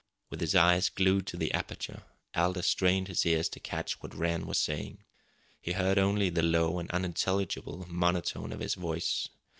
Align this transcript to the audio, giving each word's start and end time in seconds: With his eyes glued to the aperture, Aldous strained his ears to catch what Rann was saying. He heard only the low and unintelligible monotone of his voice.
With 0.31 0.41
his 0.41 0.55
eyes 0.55 0.89
glued 0.89 1.27
to 1.27 1.37
the 1.37 1.53
aperture, 1.53 2.01
Aldous 2.35 2.65
strained 2.65 3.07
his 3.07 3.23
ears 3.23 3.47
to 3.49 3.59
catch 3.59 4.01
what 4.01 4.15
Rann 4.15 4.47
was 4.47 4.57
saying. 4.57 5.03
He 5.61 5.73
heard 5.73 5.99
only 5.99 6.31
the 6.31 6.41
low 6.41 6.79
and 6.79 6.89
unintelligible 6.89 7.85
monotone 7.87 8.51
of 8.51 8.61
his 8.61 8.73
voice. 8.73 9.27